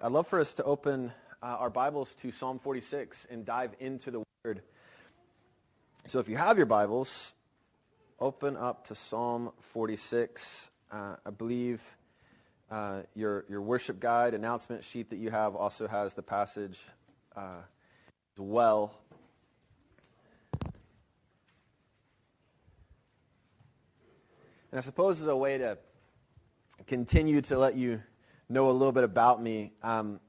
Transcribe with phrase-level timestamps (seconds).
[0.00, 1.10] I'd love for us to open
[1.42, 4.62] uh, our Bibles to Psalm 46 and dive into the Word.
[6.06, 7.34] So if you have your Bibles,
[8.20, 10.70] open up to Psalm 46.
[10.92, 11.82] Uh, I believe
[12.70, 16.80] uh, your, your worship guide announcement sheet that you have also has the passage
[17.34, 17.62] uh,
[18.36, 19.00] as well.
[24.70, 25.76] And I suppose as a way to
[26.86, 28.00] continue to let you
[28.48, 30.20] know a little bit about me, um,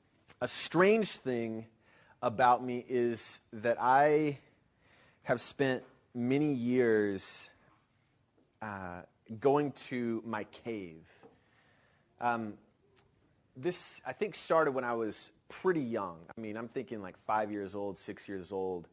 [0.42, 1.66] a strange thing
[2.22, 4.40] about me is that I
[5.24, 5.84] have spent
[6.14, 7.50] many years
[8.62, 9.02] uh,
[9.40, 11.06] going to my cave.
[12.20, 12.56] Um,
[13.56, 16.18] this, I think, started when I was pretty young.
[16.38, 18.88] I mean, I'm thinking like five years old, six years old.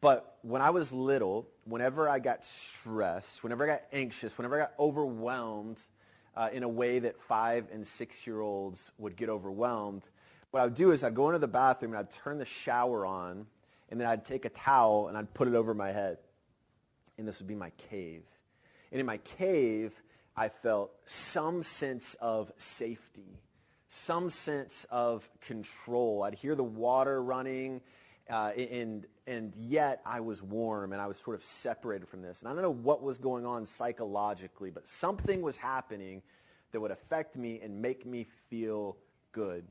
[0.00, 4.64] But when I was little, whenever I got stressed, whenever I got anxious, whenever I
[4.64, 5.80] got overwhelmed,
[6.38, 10.02] uh, in a way that five and six year olds would get overwhelmed.
[10.52, 13.04] What I would do is I'd go into the bathroom and I'd turn the shower
[13.04, 13.46] on,
[13.90, 16.18] and then I'd take a towel and I'd put it over my head.
[17.18, 18.22] And this would be my cave.
[18.92, 20.00] And in my cave,
[20.36, 23.40] I felt some sense of safety,
[23.88, 26.22] some sense of control.
[26.22, 27.80] I'd hear the water running,
[28.30, 32.40] uh, and, and yet I was warm and I was sort of separated from this.
[32.40, 36.22] And I don't know what was going on psychologically, but something was happening
[36.72, 38.96] that would affect me and make me feel
[39.32, 39.64] good.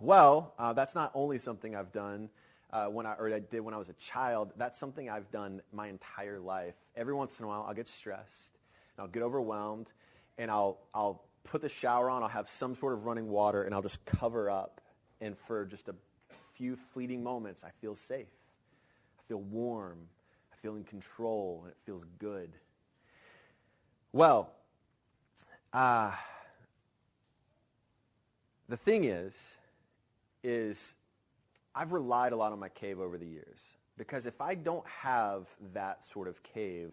[0.00, 2.28] Well, uh, that's not only something I've done
[2.72, 4.52] uh, when I, or I did when I was a child.
[4.56, 6.74] That's something I've done my entire life.
[6.96, 8.58] Every once in a while, I'll get stressed
[8.96, 9.92] and I'll get overwhelmed
[10.38, 12.22] and I'll, I'll put the shower on.
[12.22, 14.80] I'll have some sort of running water and I'll just cover up.
[15.20, 15.94] And for just a
[16.54, 18.26] few fleeting moments, I feel safe.
[19.18, 19.98] I feel warm.
[20.52, 22.50] I feel in control, and it feels good.
[24.12, 24.52] Well,
[25.74, 26.12] uh,
[28.68, 29.58] the thing is,
[30.42, 30.94] is
[31.74, 33.58] I've relied a lot on my cave over the years
[33.98, 36.92] because if I don't have that sort of cave,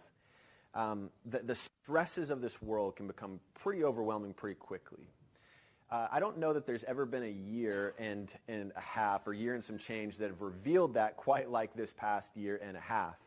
[0.73, 5.05] um, the, the stresses of this world can become pretty overwhelming pretty quickly.
[5.91, 9.33] Uh, I don't know that there's ever been a year and, and a half or
[9.33, 12.79] year and some change that have revealed that quite like this past year and a
[12.79, 13.17] half.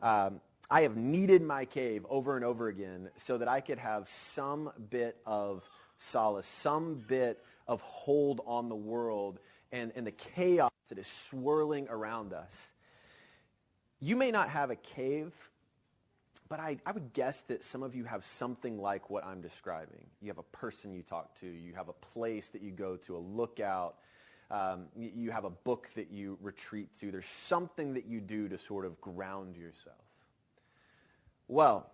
[0.00, 0.40] Um,
[0.72, 4.72] I have needed my cave over and over again so that I could have some
[4.88, 5.68] bit of
[5.98, 9.38] solace, some bit of hold on the world
[9.70, 12.72] and, and the chaos that is swirling around us.
[14.00, 15.34] You may not have a cave
[16.48, 20.04] but I, I would guess that some of you have something like what I'm describing.
[20.20, 23.16] You have a person you talk to, you have a place that you go to,
[23.16, 23.96] a lookout,
[24.50, 27.10] um, you have a book that you retreat to.
[27.10, 29.96] There's something that you do to sort of ground yourself.
[31.52, 31.90] Well,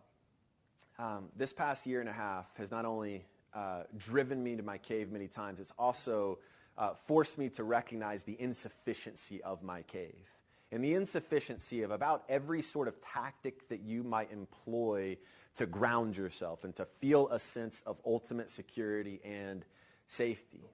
[1.01, 4.79] um, this past year and a half has not only uh, driven me to my
[4.79, 6.39] cave many times, it's also
[6.77, 10.31] uh, forced me to recognize the insufficiency of my cave
[10.71, 15.17] and the insufficiency of about every sort of tactic that you might employ
[15.57, 19.65] to ground yourself and to feel a sense of ultimate security and
[20.07, 20.71] safety.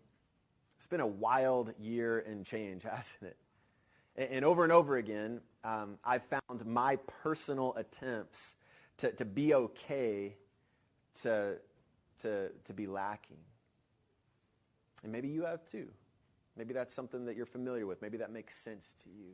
[0.76, 3.38] It's been a wild year and change, hasn't it?
[4.16, 8.56] And, over and over again, um, I've found my personal attempts
[8.98, 10.36] to, to be okay
[11.22, 11.56] to,
[12.22, 13.38] to, to be lacking.
[15.02, 15.88] And maybe you have too.
[16.56, 18.00] Maybe that's something that you're familiar with.
[18.00, 19.32] Maybe that makes sense to you.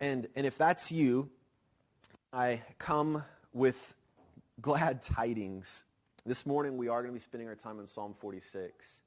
[0.00, 1.30] And, and if that's you,
[2.32, 3.94] I come with
[4.60, 5.84] glad tidings.
[6.24, 9.00] This morning we are going to be spending our time in Psalm 46.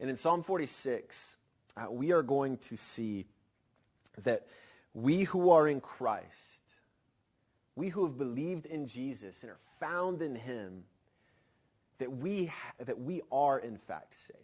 [0.00, 1.36] And in Psalm 46,
[1.76, 3.26] uh, we are going to see
[4.22, 4.46] that
[4.94, 6.51] we who are in Christ,
[7.76, 10.84] we who have believed in Jesus and are found in him,
[11.98, 12.52] that we,
[12.84, 14.36] that we are in fact safe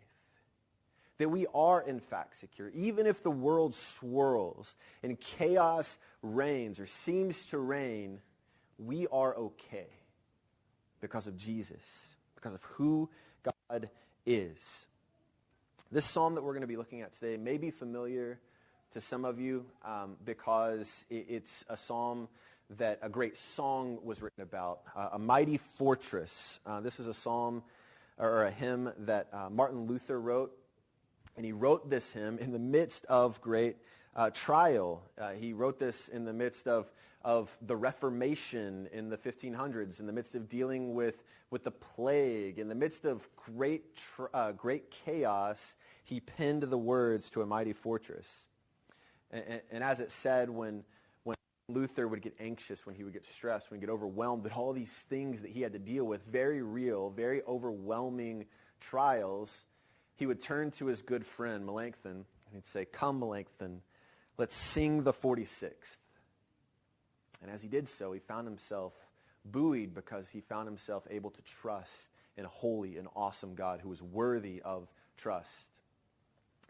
[1.19, 2.71] that we are in fact secure.
[2.71, 8.21] Even if the world swirls and chaos reigns or seems to reign,
[8.79, 9.89] we are okay
[11.01, 13.11] because of Jesus, because of who
[13.69, 13.91] God
[14.25, 14.87] is.
[15.91, 18.39] This psalm that we're going to be looking at today may be familiar
[18.93, 22.29] to some of you um, because it's a psalm
[22.77, 26.61] that a great song was written about, uh, a mighty fortress.
[26.67, 27.63] Uh, this is a psalm
[28.19, 30.53] or a hymn that uh, Martin Luther wrote
[31.39, 33.77] and he wrote this hymn in the midst of great
[34.17, 35.05] uh, trial.
[35.17, 36.91] Uh, he wrote this in the midst of,
[37.25, 42.59] of the Reformation in the 1500s, in the midst of dealing with, with the plague,
[42.59, 45.77] in the midst of great, tr- uh, great chaos.
[46.03, 48.47] He penned the words to a mighty fortress.
[49.31, 50.83] And, and, and as it said, when, when
[51.69, 54.57] Luther would get anxious, when he would get stressed, when he would get overwhelmed, that
[54.57, 58.47] all these things that he had to deal with, very real, very overwhelming
[58.81, 59.65] trials,
[60.17, 63.83] he would turn to his good friend, Melanchthon, and he'd say, Come, Melanchthon,
[64.39, 65.99] let's sing the 46th.
[67.43, 68.95] And as he did so, he found himself
[69.45, 73.91] buoyed because he found himself able to trust in a holy and awesome God who
[73.91, 75.69] was worthy of trust.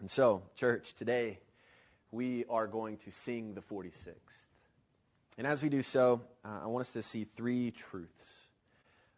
[0.00, 1.38] And so, church, today
[2.10, 4.47] we are going to sing the 46th.
[5.38, 8.26] And as we do so, uh, I want us to see three truths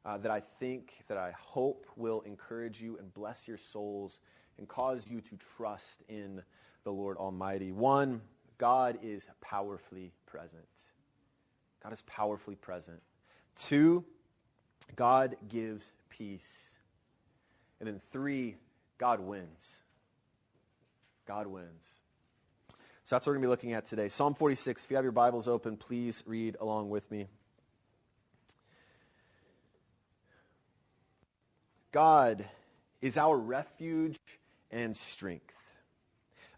[0.04, 4.20] uh, that I think, that I hope will encourage you and bless your souls
[4.58, 6.42] and cause you to trust in
[6.84, 7.72] the Lord Almighty.
[7.72, 8.20] One,
[8.58, 10.68] God is powerfully present.
[11.82, 13.00] God is powerfully present.
[13.56, 14.04] Two,
[14.96, 16.68] God gives peace.
[17.80, 18.56] And then three,
[18.98, 19.76] God wins.
[21.26, 21.99] God wins.
[23.10, 24.08] That's what we're going to be looking at today.
[24.08, 24.84] Psalm 46.
[24.84, 27.26] If you have your Bibles open, please read along with me.
[31.90, 32.44] God
[33.02, 34.16] is our refuge
[34.70, 35.56] and strength,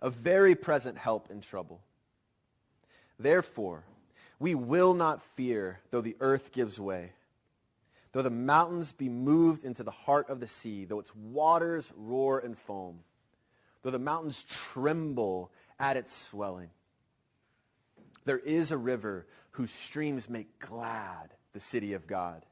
[0.02, 1.80] a very present help in trouble.
[3.18, 3.84] Therefore,
[4.38, 7.12] we will not fear though the earth gives way,
[8.12, 12.40] though the mountains be moved into the heart of the sea, though its waters roar
[12.40, 12.98] and foam,
[13.80, 15.50] though the mountains tremble
[15.82, 16.70] at its swelling.
[18.24, 22.46] There is a river whose streams make glad the city of God,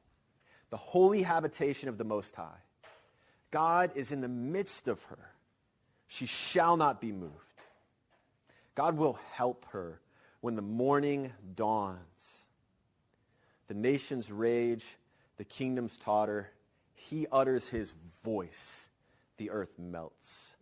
[0.68, 2.58] the holy habitation of the Most High.
[3.52, 5.30] God is in the midst of her.
[6.08, 7.32] She shall not be moved.
[8.74, 10.00] God will help her
[10.40, 12.46] when the morning dawns.
[13.68, 14.96] The nations rage,
[15.36, 16.50] the kingdoms totter.
[16.94, 17.94] He utters his
[18.24, 18.88] voice.
[19.36, 20.52] The earth melts.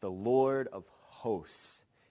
[0.00, 1.82] The Lord of hosts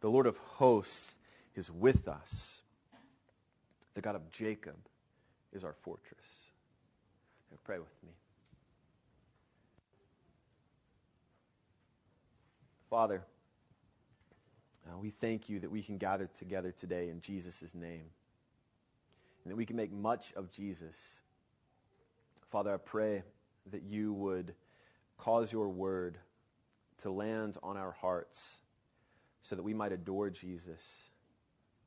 [0.00, 1.16] The Lord of hosts
[1.54, 2.60] is with us.
[3.94, 4.76] The God of Jacob
[5.52, 6.18] is our fortress.
[7.64, 8.12] Pray with me.
[12.88, 13.22] Father,
[14.86, 18.04] uh, we thank you that we can gather together today in Jesus' name
[19.44, 21.20] and that we can make much of Jesus.
[22.50, 23.22] Father, I pray
[23.70, 24.54] that you would
[25.18, 26.16] cause your word
[27.02, 28.60] to land on our hearts
[29.48, 31.10] so that we might adore Jesus,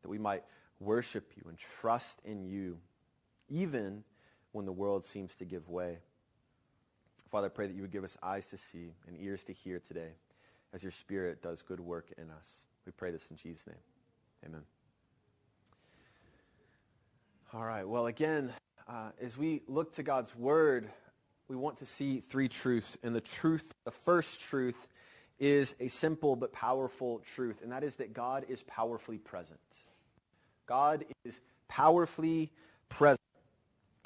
[0.02, 0.44] that we might
[0.80, 2.80] worship you and trust in you,
[3.50, 4.04] even
[4.52, 6.00] when the world seems to give way.
[7.30, 9.80] Father, I pray that you would give us eyes to see and ears to hear
[9.80, 10.10] today
[10.74, 12.50] as your Spirit does good work in us.
[12.86, 13.78] We pray this in Jesus' name.
[14.46, 14.62] Amen.
[17.54, 17.88] All right.
[17.88, 18.52] Well, again,
[18.88, 20.90] uh, as we look to God's Word,
[21.48, 22.98] we want to see three truths.
[23.04, 24.88] And the truth, the first truth,
[25.42, 29.60] is a simple but powerful truth, and that is that God is powerfully present.
[30.68, 32.52] God is powerfully
[32.90, 33.20] present.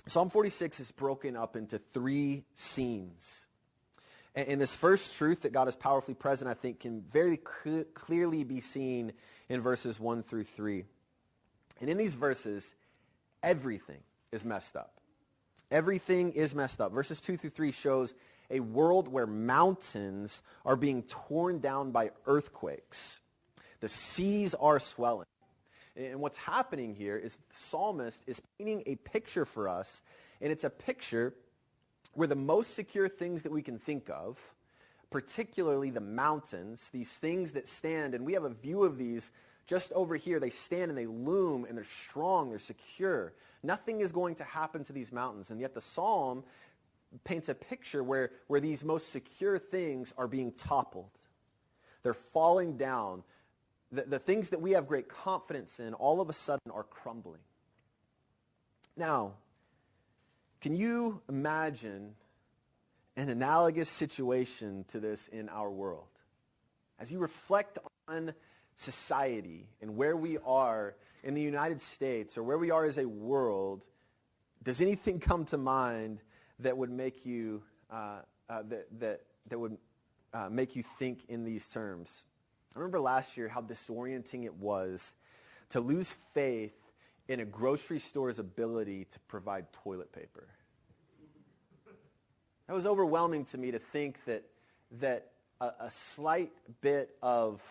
[0.07, 3.47] Psalm 46 is broken up into three scenes.
[4.33, 8.43] And this first truth that God is powerfully present, I think, can very cl- clearly
[8.45, 9.11] be seen
[9.49, 10.85] in verses 1 through 3.
[11.81, 12.75] And in these verses,
[13.43, 13.99] everything
[14.31, 14.93] is messed up.
[15.69, 16.93] Everything is messed up.
[16.93, 18.13] Verses 2 through 3 shows
[18.49, 23.19] a world where mountains are being torn down by earthquakes.
[23.79, 25.27] The seas are swelling.
[25.95, 30.01] And what's happening here is the psalmist is painting a picture for us,
[30.41, 31.33] and it's a picture
[32.13, 34.39] where the most secure things that we can think of,
[35.09, 39.31] particularly the mountains, these things that stand, and we have a view of these
[39.67, 40.39] just over here.
[40.39, 43.33] They stand and they loom and they're strong, they're secure.
[43.63, 45.49] Nothing is going to happen to these mountains.
[45.49, 46.43] And yet the psalm
[47.23, 51.11] paints a picture where, where these most secure things are being toppled.
[52.03, 53.23] They're falling down.
[53.91, 57.41] The, the things that we have great confidence in all of a sudden are crumbling.
[58.97, 59.33] Now,
[60.61, 62.15] can you imagine
[63.15, 66.07] an analogous situation to this in our world?
[66.99, 68.33] As you reflect on
[68.75, 73.07] society and where we are in the United States or where we are as a
[73.07, 73.83] world,
[74.63, 76.21] does anything come to mind
[76.59, 78.19] that would make you uh,
[78.49, 79.77] uh, that, that, that would
[80.33, 82.25] uh, make you think in these terms?
[82.75, 85.13] I remember last year how disorienting it was
[85.69, 86.75] to lose faith
[87.27, 90.47] in a grocery store's ability to provide toilet paper.
[92.67, 94.43] That was overwhelming to me to think that,
[94.99, 95.31] that
[95.61, 97.61] a, a slight bit of,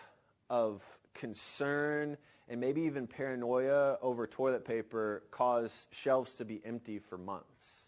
[0.49, 0.81] of
[1.13, 7.84] concern and maybe even paranoia over toilet paper caused shelves to be empty for months,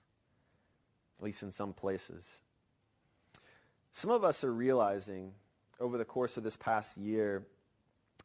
[1.17, 2.41] at least in some places.
[3.91, 5.33] Some of us are realizing
[5.79, 7.45] over the course of this past year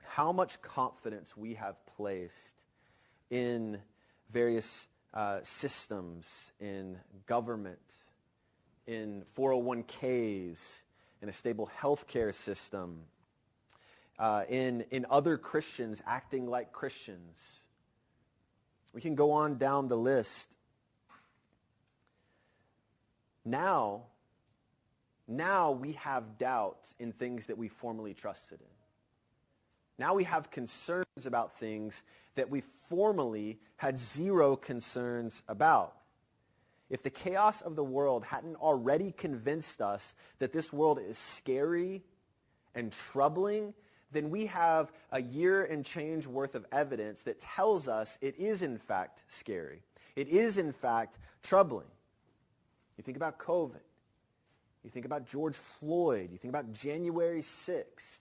[0.02, 2.56] how much confidence we have placed
[3.30, 3.78] in
[4.30, 7.78] various uh, systems, in government,
[8.86, 10.82] in 401ks,
[11.20, 13.02] in a stable healthcare system,
[14.18, 17.60] uh, in, in other Christians acting like Christians.
[18.92, 20.50] We can go on down the list.
[23.44, 24.04] Now,
[25.26, 28.66] now we have doubt in things that we formerly trusted in.
[29.98, 32.02] Now we have concerns about things
[32.34, 35.94] that we formerly had zero concerns about.
[36.88, 42.02] If the chaos of the world hadn't already convinced us that this world is scary
[42.74, 43.74] and troubling,
[44.10, 48.62] then we have a year and change worth of evidence that tells us it is
[48.62, 49.82] in fact scary.
[50.16, 51.86] It is in fact troubling.
[53.02, 53.80] You think about COVID.
[54.84, 56.28] You think about George Floyd.
[56.30, 58.20] You think about January 6th.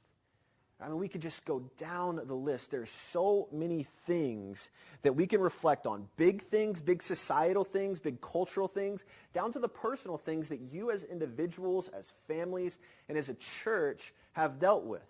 [0.79, 2.71] I mean, we could just go down the list.
[2.71, 4.71] There's so many things
[5.03, 6.07] that we can reflect on.
[6.17, 10.89] Big things, big societal things, big cultural things, down to the personal things that you
[10.89, 15.03] as individuals, as families, and as a church have dealt with.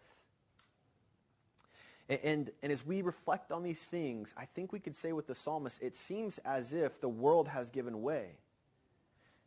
[2.10, 5.28] And, and, and as we reflect on these things, I think we could say with
[5.28, 8.32] the psalmist, it seems as if the world has given way.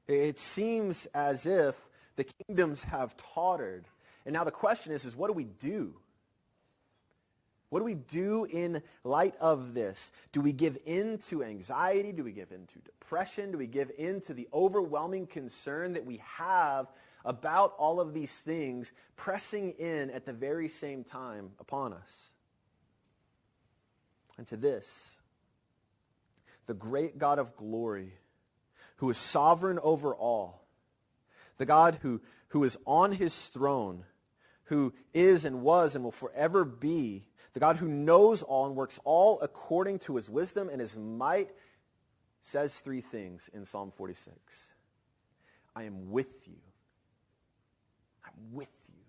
[0.06, 1.76] It seems as if
[2.16, 3.86] the kingdoms have tottered.
[4.26, 5.94] And now the question is, is what do we do?
[7.70, 10.12] What do we do in light of this?
[10.30, 12.12] Do we give in to anxiety?
[12.12, 13.50] Do we give in to depression?
[13.50, 16.92] Do we give in to the overwhelming concern that we have
[17.24, 22.30] about all of these things pressing in at the very same time upon us?
[24.36, 25.18] And to this,
[26.66, 28.12] the great God of glory,
[28.96, 30.66] who is sovereign over all,
[31.58, 34.04] the God who, who is on his throne,
[34.64, 38.98] who is and was and will forever be, the God who knows all and works
[39.04, 41.52] all according to his wisdom and his might,
[42.42, 44.72] says three things in Psalm 46.
[45.74, 46.56] I am with you.
[48.24, 49.00] I'm with you.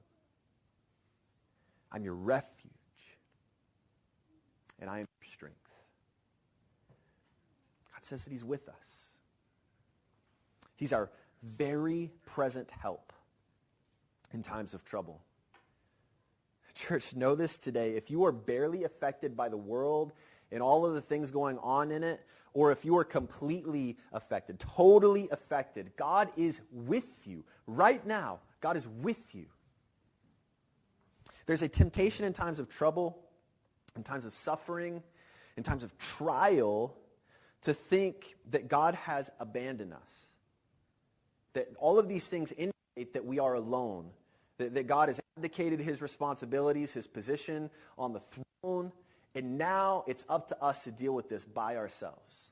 [1.92, 2.72] I'm your refuge.
[4.80, 5.56] And I am your strength.
[7.94, 9.15] God says that he's with us.
[10.76, 11.10] He's our
[11.44, 13.14] very present help
[14.34, 15.22] in times of trouble.
[16.74, 17.92] Church, know this today.
[17.92, 20.12] If you are barely affected by the world
[20.52, 22.22] and all of the things going on in it,
[22.54, 27.46] or if you are completely affected, totally affected, God is with you.
[27.66, 29.46] Right now, God is with you.
[31.46, 33.18] There's a temptation in times of trouble,
[33.96, 35.02] in times of suffering,
[35.56, 36.98] in times of trial,
[37.62, 40.25] to think that God has abandoned us.
[41.56, 44.12] That all of these things indicate that we are alone,
[44.60, 48.92] that, that God has abdicated his responsibilities, his position on the throne,
[49.34, 52.52] and now it's up to us to deal with this by ourselves.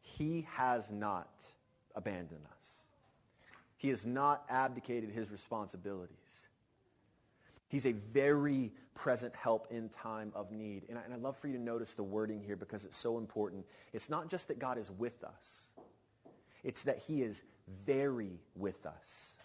[0.00, 1.28] He has not
[1.94, 2.58] abandoned us.
[3.76, 6.16] He has not abdicated his responsibilities.
[7.68, 10.86] He's a very present help in time of need.
[10.88, 13.18] And I, and I, love for you to notice the wording here because it's so
[13.18, 13.66] important.
[13.92, 15.67] It's not just that God is with us.
[16.68, 17.44] It's that he is
[17.86, 19.38] very with us.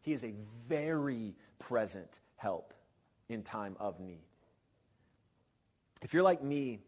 [0.00, 0.32] He is a
[0.66, 2.72] very present help
[3.28, 4.24] in time of need.
[6.00, 6.78] If you're like me,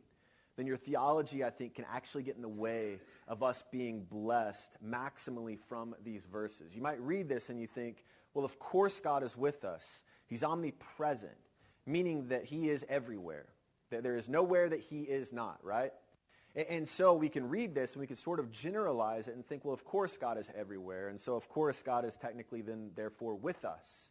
[0.56, 4.78] then your theology, I think, can actually get in the way of us being blessed
[4.82, 6.74] maximally from these verses.
[6.74, 8.02] You might read this and you think,
[8.32, 10.04] well, of course God is with us.
[10.26, 11.36] He's omnipresent,
[11.84, 13.44] meaning that he is everywhere.
[13.90, 15.92] That there is nowhere that he is not, right?
[16.56, 19.64] And so we can read this and we can sort of generalize it and think,
[19.64, 21.08] well, of course God is everywhere.
[21.08, 24.10] And so, of course, God is technically then, therefore, with us.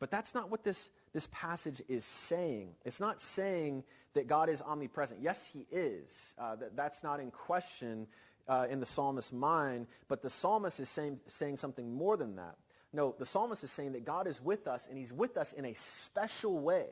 [0.00, 2.70] But that's not what this, this passage is saying.
[2.84, 5.20] It's not saying that God is omnipresent.
[5.22, 6.34] Yes, he is.
[6.38, 8.08] Uh, that, that's not in question
[8.48, 9.86] uh, in the psalmist's mind.
[10.08, 12.56] But the psalmist is saying, saying something more than that.
[12.92, 15.66] No, the psalmist is saying that God is with us, and he's with us in
[15.66, 16.86] a special way.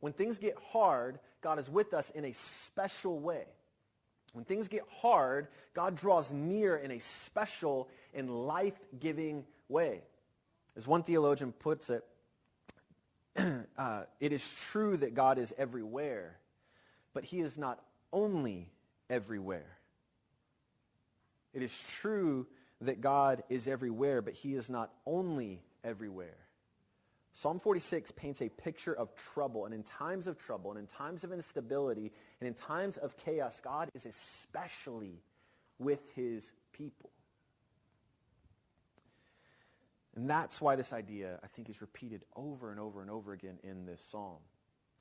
[0.00, 3.44] When things get hard, God is with us in a special way.
[4.32, 10.02] When things get hard, God draws near in a special and life-giving way.
[10.76, 12.04] As one theologian puts it,
[13.78, 16.38] uh, it is true that God is everywhere,
[17.14, 17.80] but he is not
[18.12, 18.70] only
[19.08, 19.78] everywhere.
[21.54, 22.46] It is true
[22.82, 26.36] that God is everywhere, but he is not only everywhere.
[27.36, 31.22] Psalm 46 paints a picture of trouble, and in times of trouble, and in times
[31.22, 35.20] of instability, and in times of chaos, God is especially
[35.78, 37.10] with his people.
[40.14, 43.58] And that's why this idea, I think, is repeated over and over and over again
[43.62, 44.38] in this psalm.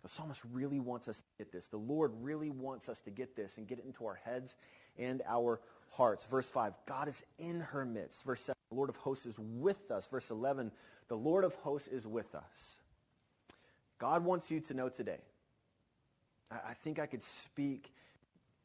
[0.04, 1.70] The psalmist really wants us to get this.
[1.70, 4.58] The Lord really wants us to get this and get it into our heads
[5.00, 6.26] and our hearts.
[6.26, 8.26] Verse 5, God is in her midst.
[8.26, 10.06] Verse 7, the Lord of hosts is with us.
[10.08, 10.74] Verse 11,
[11.08, 12.78] the Lord of hosts is with us.
[13.98, 15.22] God wants you to know today.
[16.52, 17.92] I, think I could speak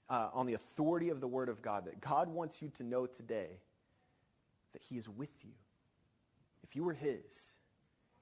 [0.08, 3.06] uh, on the authority of the Word of God that God wants you to know
[3.06, 3.60] today
[4.72, 5.52] that He is with you.
[6.62, 7.52] If you were His,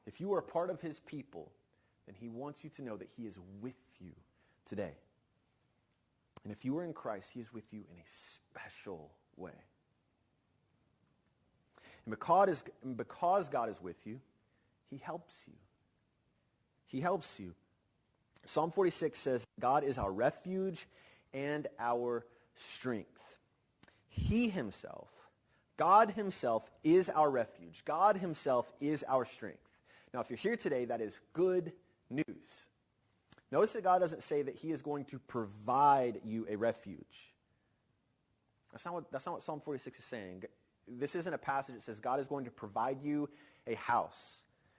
[0.06, 1.50] if you are a part of His people,
[2.06, 4.12] then He wants you to know that He is with you
[4.66, 4.94] today.
[6.44, 9.52] And if you are in Christ, He is with you in a special way.
[12.08, 12.64] And because,
[12.96, 14.18] because God is with you,
[14.88, 15.52] He helps you.
[16.86, 17.52] He helps you.
[18.46, 20.86] Psalm 46 says, God is our refuge
[21.34, 22.24] and our
[22.54, 23.36] strength.
[24.08, 25.10] He himself,
[25.76, 27.82] God himself is our refuge.
[27.84, 29.58] God himself is our strength.
[30.14, 31.72] Now, if you're here today, that is good
[32.08, 32.68] news.
[33.52, 37.34] Notice that God doesn't say that he is going to provide you a refuge.
[38.72, 40.44] That's not what, that's not what Psalm 46 is saying.
[40.99, 43.28] This isn't a passage that says God is going to provide you
[43.66, 44.38] a house.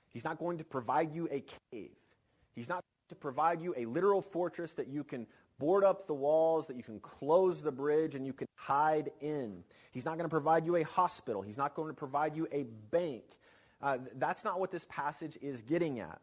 [0.10, 1.92] He's not going to provide you a cave.
[2.56, 5.28] He's not going to provide you a literal fortress that you can
[5.60, 9.64] board up the walls, that you can close the bridge, and you can hide in.
[9.92, 11.42] He's not going to provide you a hospital.
[11.42, 13.24] He's not going to provide you a bank.
[13.82, 16.20] Uh, that's not what this passage is getting at.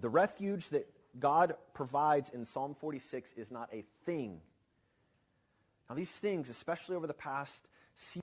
[0.00, 4.40] The refuge that God provides in Psalm 46 is not a thing.
[5.88, 8.22] Now, these things, especially over the past season,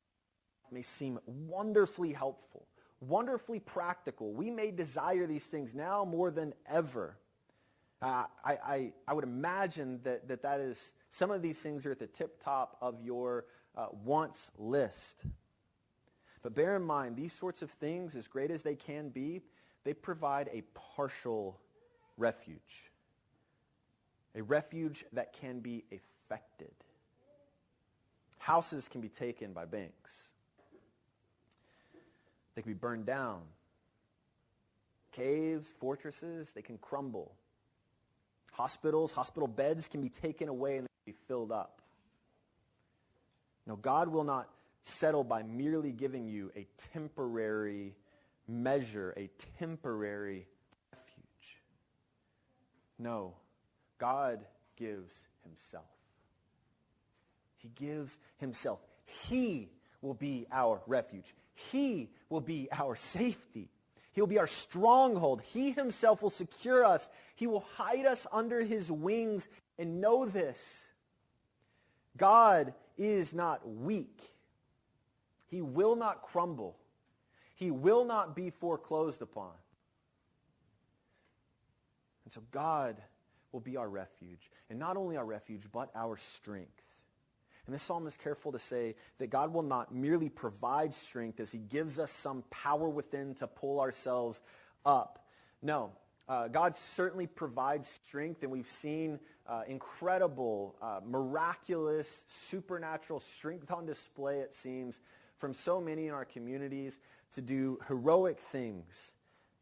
[0.74, 2.68] may seem wonderfully helpful,
[3.00, 4.34] wonderfully practical.
[4.34, 7.18] We may desire these things now more than ever.
[8.02, 11.92] Uh, I, I, I, would imagine that, that that is, some of these things are
[11.92, 13.46] at the tip top of your
[13.78, 15.24] uh, wants list.
[16.42, 19.42] But bear in mind, these sorts of things, as great as they can be,
[19.86, 21.60] they provide a partial
[22.18, 22.92] refuge.
[24.36, 26.74] A refuge that can be affected.
[28.40, 30.33] Houses can be taken by banks.
[32.56, 33.42] They can be burned down.
[35.12, 37.36] Caves, fortresses, they can crumble.
[38.52, 41.82] Hospitals, hospital beds can be taken away and be filled up.
[43.66, 44.50] No, God will not
[44.82, 47.96] settle by merely giving you a temporary
[48.48, 50.46] measure, a temporary
[50.92, 51.58] refuge.
[53.00, 53.34] no,
[53.98, 55.86] God gives himself.
[57.58, 58.80] He gives himself.
[59.06, 59.70] He
[60.02, 61.34] will be our refuge.
[61.54, 63.70] He will be our safety.
[64.14, 65.42] He'll be our stronghold.
[65.42, 67.10] He himself will secure us.
[67.36, 69.50] He will hide us under his wings.
[69.80, 70.88] And know this
[72.16, 74.22] God is not weak.
[75.48, 76.78] He will not crumble.
[77.56, 79.52] He will not be foreclosed upon.
[82.26, 83.02] And so God
[83.52, 84.52] will be our refuge.
[84.70, 87.03] And not only our refuge, but our strength.
[87.66, 91.52] And this psalm is careful to say that God will not merely provide strength as
[91.52, 94.42] he gives us some power within to pull ourselves
[94.86, 95.26] up.
[95.62, 95.92] No,
[96.28, 103.86] uh, God certainly provides strength, and we've seen uh, incredible, uh, miraculous, supernatural strength on
[103.86, 105.00] display, it seems,
[105.38, 107.00] from so many in our communities
[107.34, 109.14] to do heroic things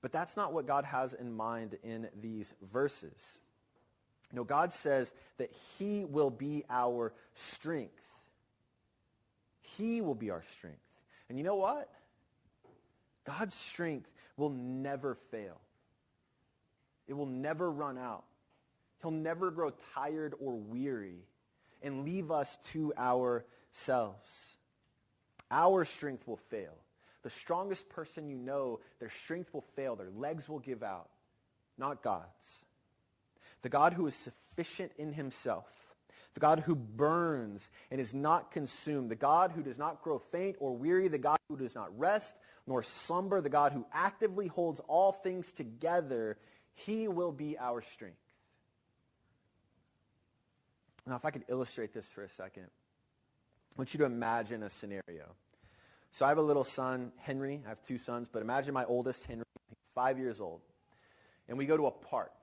[0.01, 3.39] but that's not what God has in mind in these verses.
[4.33, 8.07] No, God says that he will be our strength.
[9.61, 10.77] He will be our strength.
[11.29, 11.89] And you know what?
[13.25, 15.59] God's strength will never fail.
[17.07, 18.23] It will never run out.
[19.01, 21.25] He'll never grow tired or weary
[21.81, 24.57] and leave us to ourselves.
[25.49, 26.77] Our strength will fail.
[27.23, 31.09] The strongest person you know, their strength will fail, their legs will give out,
[31.77, 32.65] not God's.
[33.61, 35.93] The God who is sufficient in himself,
[36.33, 40.55] the God who burns and is not consumed, the God who does not grow faint
[40.59, 42.35] or weary, the God who does not rest
[42.67, 46.37] nor slumber, the God who actively holds all things together,
[46.73, 48.17] he will be our strength.
[51.05, 54.69] Now, if I could illustrate this for a second, I want you to imagine a
[54.69, 55.35] scenario.
[56.11, 57.61] So I have a little son, Henry.
[57.65, 59.45] I have two sons, but imagine my oldest, Henry.
[59.69, 60.61] He's five years old.
[61.47, 62.33] And we go to a park.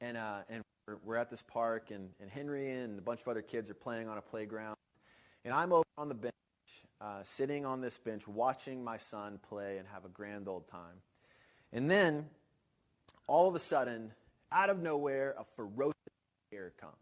[0.00, 3.28] And, uh, and we're, we're, at this park, and, and Henry and a bunch of
[3.28, 4.76] other kids are playing on a playground.
[5.44, 6.34] And I'm over on the bench,
[7.00, 11.02] uh, sitting on this bench watching my son play and have a grand old time.
[11.72, 12.26] And then,
[13.26, 14.12] all of a sudden,
[14.50, 15.94] out of nowhere, a ferocious
[16.50, 16.94] bear comes.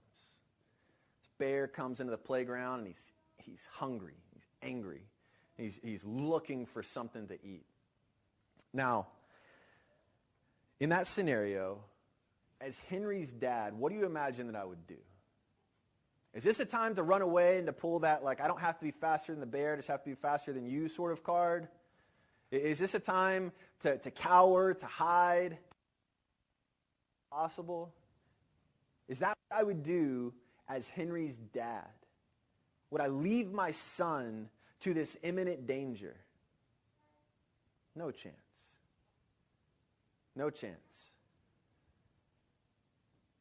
[1.20, 5.02] This bear comes into the playground and he's, he's hungry, he's angry,
[5.56, 7.64] he's, he's looking for something to eat.
[8.74, 9.06] Now,
[10.80, 11.78] in that scenario,
[12.60, 14.96] as Henry's dad, what do you imagine that I would do?
[16.34, 18.78] Is this a time to run away and to pull that, like, I don't have
[18.78, 21.12] to be faster than the bear, I just have to be faster than you sort
[21.12, 21.68] of card?
[22.50, 25.58] Is this a time to, to cower, to hide?
[27.30, 27.92] Possible?
[29.08, 30.34] Is that what I would do
[30.68, 31.86] as Henry's dad?
[32.90, 34.48] Would I leave my son
[34.80, 36.16] to this imminent danger?
[37.94, 38.34] No chance.
[40.36, 41.07] No chance.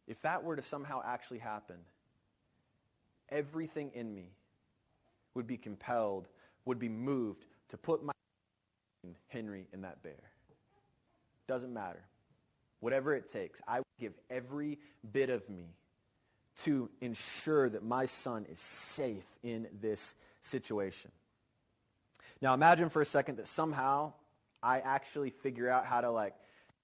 [0.07, 1.77] If that were to somehow actually happen,
[3.29, 4.31] everything in me
[5.33, 6.27] would be compelled,
[6.65, 8.13] would be moved to put my
[9.27, 10.31] Henry in that bear.
[11.47, 12.03] Doesn't matter.
[12.79, 14.79] Whatever it takes, I would give every
[15.11, 15.75] bit of me
[16.63, 21.11] to ensure that my son is safe in this situation.
[22.41, 24.13] Now imagine for a second that somehow
[24.61, 26.33] I actually figure out how to like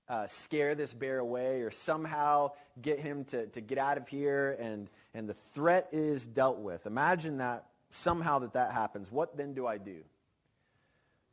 [0.10, 4.58] uh, scare this bear away or somehow get him to, to get out of here
[4.60, 6.86] and, and the threat is dealt with.
[6.86, 9.12] Imagine that somehow that that happens.
[9.12, 10.04] What then do I do?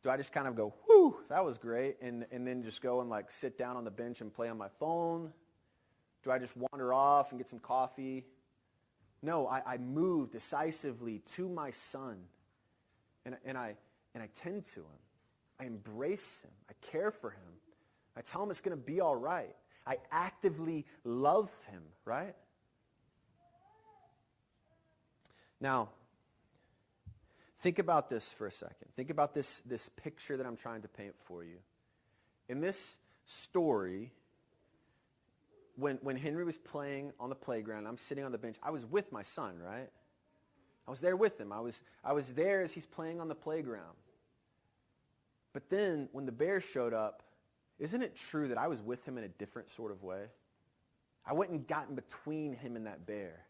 [0.03, 3.01] Do I just kind of go, whew, that was great, and, and then just go
[3.03, 5.31] and like sit down on the bench and play on my phone?
[6.23, 8.25] Do I just wander off and get some coffee?
[9.23, 12.17] No, I, I move decisively to my son,
[13.27, 13.77] and, and, I,
[14.15, 15.01] and I tend to him.
[15.59, 16.51] I embrace him.
[16.71, 17.60] I care for him.
[18.17, 19.55] I tell him it's going to be all right.
[19.87, 22.35] I actively love him, right?
[25.61, 25.91] Now,
[27.61, 28.89] think about this for a second.
[28.97, 31.59] Think about this, this picture that I'm trying to paint for you.
[32.49, 32.97] In this
[33.27, 34.13] story,
[35.77, 38.85] when, when Henry was playing on the playground, I'm sitting on the bench, I was
[38.87, 39.89] with my son, right?
[40.87, 41.53] I was there with him.
[41.53, 43.97] I was, I was there as he's playing on the playground.
[45.53, 47.23] But then when the bear showed up,
[47.81, 50.27] isn't it true that I was with him in a different sort of way?
[51.27, 53.41] I went and got in between him and that bear.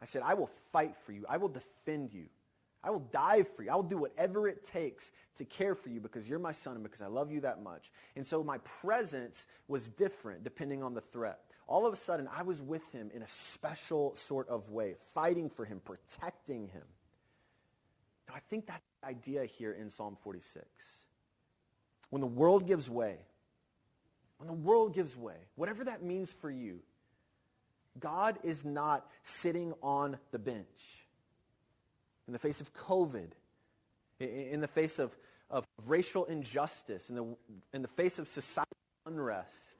[0.00, 1.26] I said, I will fight for you.
[1.28, 2.26] I will defend you.
[2.82, 3.70] I will die for you.
[3.70, 6.82] I will do whatever it takes to care for you because you're my son and
[6.82, 7.90] because I love you that much.
[8.16, 11.40] And so my presence was different depending on the threat.
[11.66, 15.50] All of a sudden, I was with him in a special sort of way, fighting
[15.50, 16.82] for him, protecting him.
[18.28, 20.66] Now, I think that's the idea here in Psalm 46.
[22.08, 23.18] When the world gives way,
[24.40, 26.80] when the world gives way, whatever that means for you,
[27.98, 31.04] God is not sitting on the bench.
[32.26, 33.32] In the face of COVID,
[34.18, 35.14] in the face of,
[35.50, 37.36] of racial injustice, in the,
[37.74, 38.72] in the face of societal
[39.04, 39.76] unrest,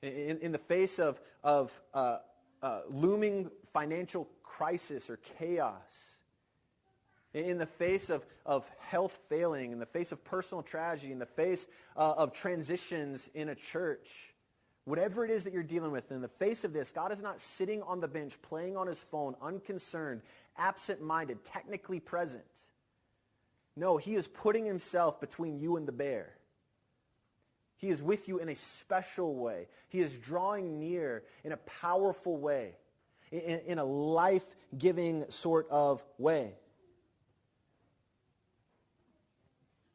[0.00, 2.18] in, in the face of, of uh,
[2.62, 6.19] uh, looming financial crisis or chaos,
[7.32, 11.26] in the face of, of health failing, in the face of personal tragedy, in the
[11.26, 11.66] face
[11.96, 14.34] uh, of transitions in a church,
[14.84, 17.38] whatever it is that you're dealing with, in the face of this, God is not
[17.38, 20.22] sitting on the bench playing on his phone, unconcerned,
[20.56, 22.44] absent-minded, technically present.
[23.76, 26.34] No, he is putting himself between you and the bear.
[27.76, 29.68] He is with you in a special way.
[29.88, 32.74] He is drawing near in a powerful way,
[33.30, 36.54] in, in a life-giving sort of way.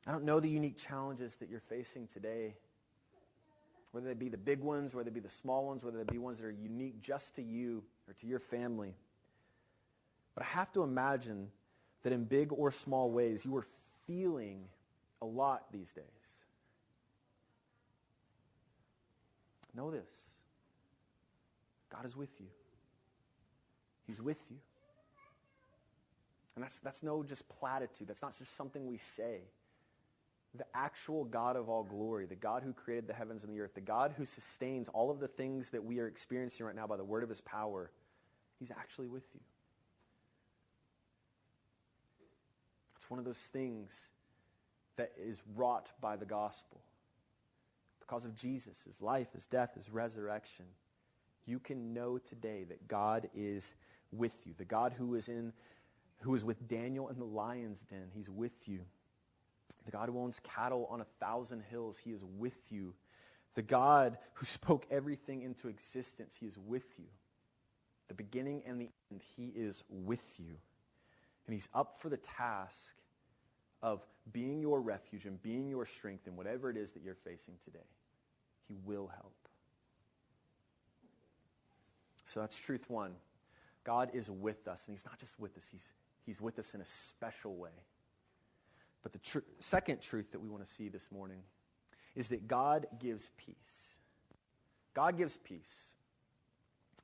[0.07, 2.55] I don't know the unique challenges that you're facing today,
[3.91, 6.19] whether they be the big ones, whether they be the small ones, whether they be
[6.19, 8.93] ones that are unique just to you or to your family.
[10.35, 11.49] But I have to imagine
[12.03, 13.65] that in big or small ways, you are
[14.05, 14.65] feeling
[15.21, 16.05] a lot these days.
[19.75, 20.07] Know this
[21.91, 22.47] God is with you,
[24.07, 24.57] He's with you.
[26.55, 28.07] And that's, that's no just platitude.
[28.07, 29.41] That's not just something we say
[30.57, 33.73] the actual God of all glory, the God who created the heavens and the earth,
[33.73, 36.97] the God who sustains all of the things that we are experiencing right now by
[36.97, 37.91] the word of his power,
[38.59, 39.41] he's actually with you.
[42.95, 44.09] It's one of those things
[44.95, 46.81] that is wrought by the gospel.
[47.99, 50.65] Because of Jesus, his life, his death, his resurrection,
[51.45, 53.73] you can know today that God is
[54.11, 54.53] with you.
[54.57, 55.53] The God who is in
[56.21, 58.79] who is with Daniel in the lion's den, he's with you.
[59.85, 62.93] The God who owns cattle on a thousand hills, he is with you.
[63.53, 67.05] The God who spoke everything into existence, he is with you.
[68.07, 70.57] The beginning and the end, he is with you.
[71.45, 72.95] And he's up for the task
[73.81, 77.55] of being your refuge and being your strength in whatever it is that you're facing
[77.63, 77.85] today.
[78.67, 79.33] He will help.
[82.25, 83.11] So that's truth one.
[83.83, 85.93] God is with us, and he's not just with us, he's,
[86.25, 87.69] he's with us in a special way.
[89.05, 91.43] But the tr- second truth that we want to see this morning
[92.15, 93.93] is that God gives peace.
[94.95, 95.91] God gives peace.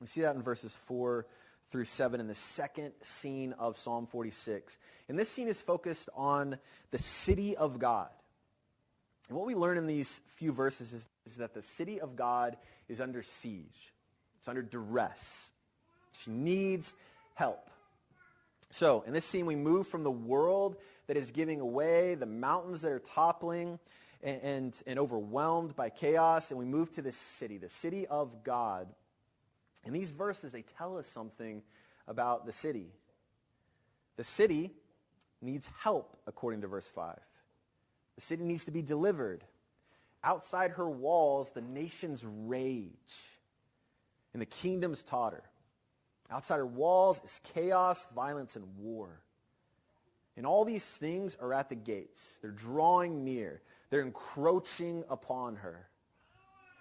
[0.00, 1.24] We see that in verses 4
[1.70, 4.78] through 7 in the second scene of Psalm 46.
[5.08, 6.58] And this scene is focused on
[6.90, 8.10] the city of God.
[9.28, 12.56] And what we learn in these few verses is, is that the city of God
[12.88, 13.92] is under siege.
[14.38, 15.52] It's under duress.
[16.18, 16.96] She needs
[17.34, 17.70] help.
[18.70, 22.82] So, in this scene, we move from the world that is giving away, the mountains
[22.82, 23.78] that are toppling
[24.22, 28.44] and, and, and overwhelmed by chaos, and we move to this city, the city of
[28.44, 28.88] God.
[29.84, 31.62] And these verses, they tell us something
[32.06, 32.92] about the city.
[34.16, 34.70] The city
[35.40, 37.18] needs help, according to verse 5.
[38.14, 39.42] The city needs to be delivered.
[40.22, 42.92] Outside her walls, the nations rage,
[44.32, 45.42] and the kingdoms totter.
[46.30, 49.20] Outside her walls is chaos, violence, and war.
[50.36, 52.38] And all these things are at the gates.
[52.40, 53.60] They're drawing near.
[53.90, 55.88] They're encroaching upon her.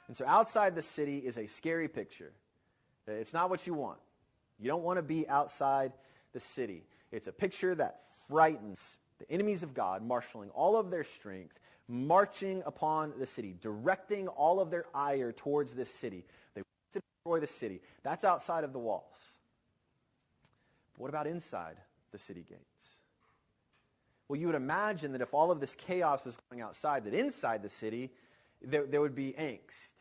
[0.07, 2.31] And so outside the city is a scary picture.
[3.07, 3.99] It's not what you want.
[4.59, 5.91] You don't want to be outside
[6.33, 6.83] the city.
[7.11, 12.63] It's a picture that frightens the enemies of God, marshaling all of their strength, marching
[12.65, 16.25] upon the city, directing all of their ire towards this city.
[16.55, 17.81] They want to destroy the city.
[18.03, 19.17] That's outside of the walls.
[20.93, 21.75] But what about inside
[22.11, 23.00] the city gates?
[24.31, 27.61] Well, you would imagine that if all of this chaos was going outside, that inside
[27.61, 28.11] the city,
[28.61, 29.91] there, there would be angst.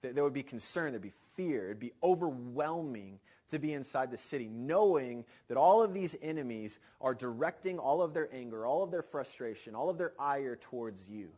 [0.00, 0.90] There, there would be concern.
[0.90, 1.66] There'd be fear.
[1.66, 3.20] It'd be overwhelming
[3.50, 8.14] to be inside the city, knowing that all of these enemies are directing all of
[8.14, 11.28] their anger, all of their frustration, all of their ire towards you.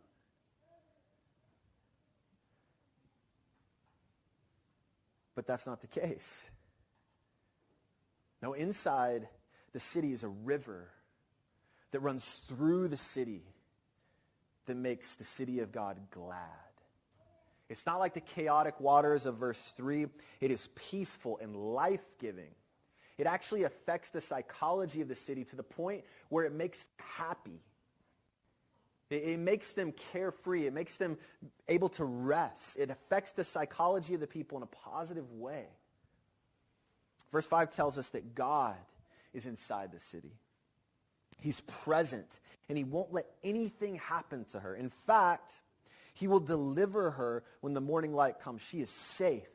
[5.35, 6.49] But that's not the case.
[8.41, 9.29] No, inside
[9.75, 10.89] the city is a river
[11.95, 13.41] that runs through the city
[14.67, 16.41] that makes the city of God glad.
[17.69, 20.07] It's not like the chaotic waters of verse 3.
[20.41, 22.51] It is peaceful and life-giving.
[23.17, 27.07] It actually affects the psychology of the city to the point where it makes them
[27.15, 27.61] happy.
[29.09, 30.67] It, it makes them carefree.
[30.67, 31.17] It makes them
[31.69, 32.77] able to rest.
[32.77, 35.67] It affects the psychology of the people in a positive way.
[37.31, 38.75] Verse 5 tells us that God
[39.33, 40.33] is inside the city.
[41.41, 44.75] He's present, and he won't let anything happen to her.
[44.75, 45.61] In fact,
[46.15, 48.63] he will deliver her when the morning light comes.
[48.63, 49.49] She is safe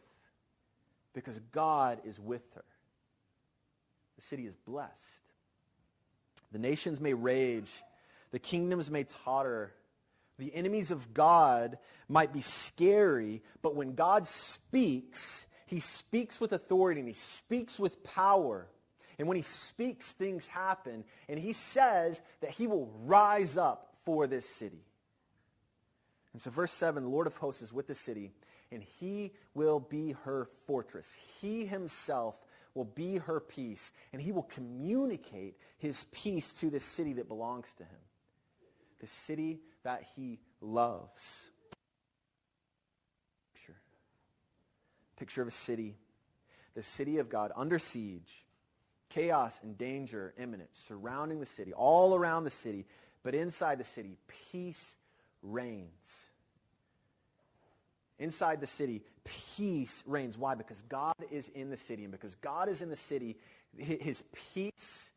[1.14, 2.66] because God is with her.
[4.18, 5.22] The city is blessed.
[6.52, 7.72] The nations may rage.
[8.32, 9.74] The kingdoms may totter.
[10.38, 17.00] The enemies of God might be scary, but when God speaks, he speaks with authority
[17.00, 18.68] and he speaks with power.
[19.20, 21.04] And when he speaks, things happen.
[21.28, 24.86] And he says that he will rise up for this city.
[26.32, 28.32] And so, verse 7 the Lord of hosts is with the city,
[28.72, 31.16] and he will be her fortress.
[31.42, 32.40] He himself
[32.74, 37.68] will be her peace, and he will communicate his peace to this city that belongs
[37.78, 38.00] to him,
[39.02, 41.50] the city that he loves.
[43.54, 43.82] Picture.
[45.18, 45.98] Picture of a city,
[46.76, 48.46] the city of God under siege,
[49.10, 52.86] chaos and danger imminent, surrounding the city, all around the city,
[53.24, 54.18] but inside the city,
[54.52, 54.96] peace
[55.42, 56.30] reigns.
[58.18, 60.38] Inside the city, peace reigns.
[60.38, 60.56] Why?
[60.56, 62.04] Because God is in the city.
[62.04, 63.38] And because God is in the city,
[63.78, 65.10] his peace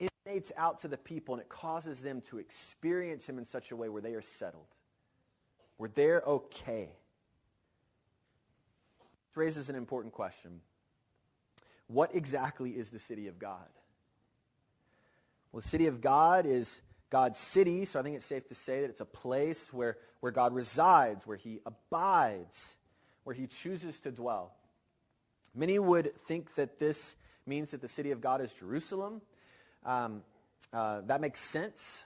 [0.00, 3.76] emanates out to the people and it causes them to experience him in such a
[3.76, 4.66] way where they are settled,
[5.76, 6.88] where they're okay.
[9.28, 10.60] This raises an important question.
[11.88, 13.68] What exactly is the city of God?
[15.52, 18.80] Well, the city of God is God's city, so I think it's safe to say
[18.80, 22.76] that it's a place where, where God resides, where he abides,
[23.24, 24.52] where he chooses to dwell.
[25.54, 27.14] Many would think that this
[27.46, 29.22] means that the city of God is Jerusalem.
[29.84, 30.22] Um,
[30.72, 32.04] uh, that makes sense.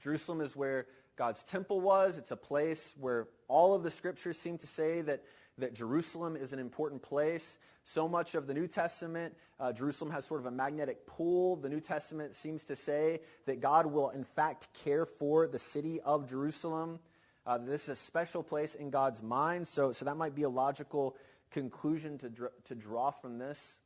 [0.00, 0.86] Jerusalem is where
[1.16, 2.16] God's temple was.
[2.16, 5.22] It's a place where all of the scriptures seem to say that,
[5.58, 7.58] that Jerusalem is an important place.
[7.88, 11.56] So much of the New Testament, uh, Jerusalem has sort of a magnetic pull.
[11.56, 15.98] The New Testament seems to say that God will, in fact, care for the city
[16.02, 16.98] of Jerusalem.
[17.46, 19.66] Uh, this is a special place in God's mind.
[19.66, 21.16] So, so that might be a logical
[21.50, 23.78] conclusion to, dr- to draw from this.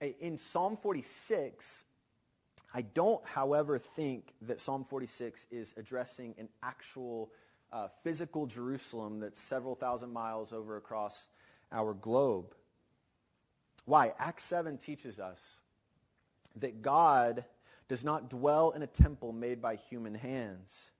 [0.00, 1.84] In Psalm 46,
[2.74, 7.30] I don't, however, think that Psalm 46 is addressing an actual
[7.72, 11.28] uh, physical Jerusalem that's several thousand miles over across
[11.70, 12.52] our globe.
[13.84, 14.12] Why?
[14.18, 15.38] Acts 7 teaches us
[16.56, 17.44] that God
[17.88, 20.90] does not dwell in a temple made by human hands,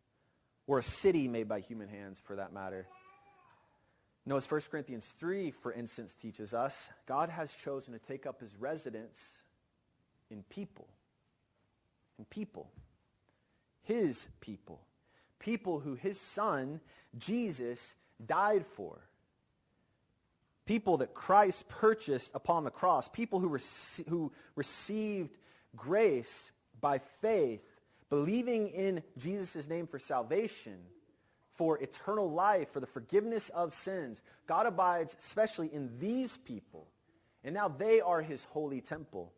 [0.67, 2.87] or a city made by human hands for that matter.
[4.27, 8.41] No, as 1 Corinthians 3, for instance, teaches us, God has chosen to take up
[8.41, 9.43] his residence
[10.31, 10.89] in people.
[12.19, 12.71] In people.
[13.83, 14.81] His people.
[15.39, 16.81] People who his son,
[17.19, 18.99] Jesus, died for.
[20.67, 23.09] People that Christ purchased upon the cross.
[23.09, 25.37] People who, rec- who received
[25.77, 27.63] grace by faith,
[28.09, 30.79] believing in Jesus' name for salvation
[31.55, 34.21] for eternal life, for the forgiveness of sins.
[34.47, 36.89] God abides especially in these people.
[37.45, 39.33] And now they are his holy temple.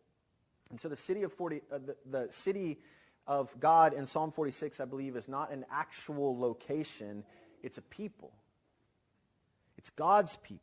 [0.71, 2.79] And so the city of 40, uh, the, the city
[3.27, 7.25] of God in Psalm 46, I believe, is not an actual location.
[7.63, 8.33] It's a people.
[9.77, 10.63] It's God's people.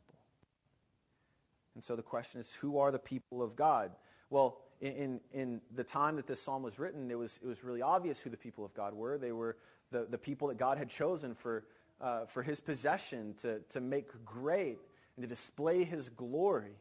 [1.74, 3.92] And so the question is, who are the people of God?
[4.30, 7.82] Well, in, in the time that this psalm was written, it was, it was really
[7.82, 9.18] obvious who the people of God were.
[9.18, 9.56] They were
[9.90, 11.64] the, the people that God had chosen for,
[12.00, 14.78] uh, for his possession to, to make great
[15.16, 16.76] and to display his glory.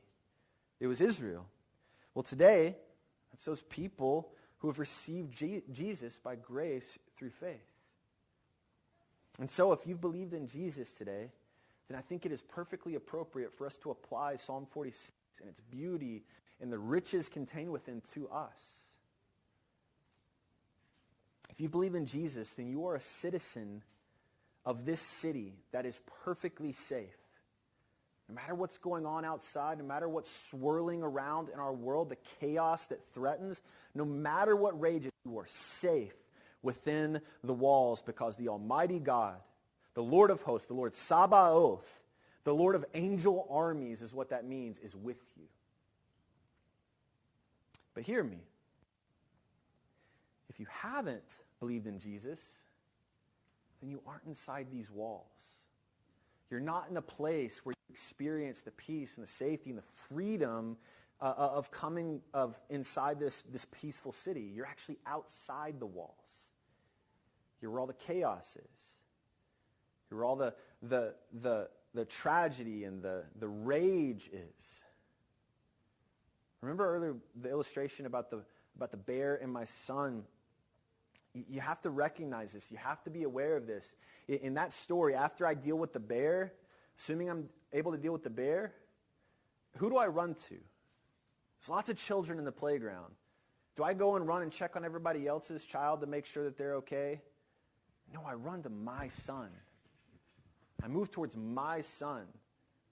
[0.80, 1.46] It was Israel.
[2.14, 2.76] Well, today,
[3.34, 5.34] it's those people who have received
[5.72, 7.66] Jesus by grace through faith.
[9.40, 11.32] And so, if you've believed in Jesus today,
[11.90, 15.62] then I think it is perfectly appropriate for us to apply Psalm 46 and its
[15.72, 16.24] beauty
[16.62, 18.84] and the riches contained within to us.
[21.50, 23.84] If you believe in Jesus, then you are a citizen
[24.66, 27.18] of this city that is perfectly safe.
[28.30, 32.18] No matter what's going on outside, no matter what's swirling around in our world, the
[32.40, 33.62] chaos that threatens,
[33.94, 36.16] no matter what rages, you are safe
[36.62, 39.36] within the walls because the Almighty God,
[39.94, 42.04] the Lord of hosts, the Lord Sabaoth,
[42.44, 45.46] the Lord of angel armies is what that means, is with you.
[47.94, 48.40] But hear me.
[50.50, 52.40] If you haven't believed in Jesus,
[53.82, 55.24] then you aren't inside these walls.
[56.50, 59.84] You're not in a place where you experience the peace and the safety and the
[59.84, 60.78] freedom
[61.22, 64.52] uh, uh, of coming of inside this, this peaceful city.
[64.54, 66.52] You're actually outside the walls.
[67.62, 68.93] You're where all the chaos is.
[70.14, 74.84] Where all the, the, the, the tragedy and the, the rage is.
[76.62, 78.42] Remember earlier the illustration about the,
[78.76, 80.24] about the bear and my son
[81.34, 82.70] you have to recognize this.
[82.70, 83.96] You have to be aware of this.
[84.28, 86.54] In that story, after I deal with the bear,
[86.98, 88.74] assuming I'm able to deal with the bear,
[89.78, 90.50] who do I run to?
[90.50, 93.14] There's lots of children in the playground.
[93.76, 96.58] Do I go and run and check on everybody else's child to make sure that
[96.58, 97.22] they're okay?
[98.14, 99.50] No, I run to my son.
[100.84, 102.26] I move towards my son.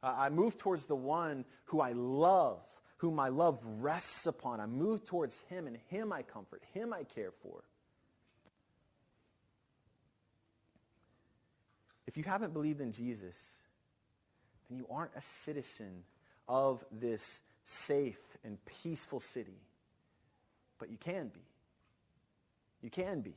[0.02, 2.62] I move towards the one who I love,
[2.98, 4.60] whom my love rests upon.
[4.60, 7.64] I move towards him, and him I comfort, him I care for.
[12.08, 13.62] If you haven't believed in Jesus,
[14.70, 16.04] then you aren't a citizen
[16.48, 19.60] of this safe and peaceful city.
[20.80, 21.42] But you can be.
[22.82, 23.36] You can be.